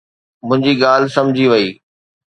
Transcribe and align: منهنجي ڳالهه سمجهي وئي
منهنجي 0.47 0.73
ڳالهه 0.81 1.13
سمجهي 1.15 1.47
وئي 1.51 1.69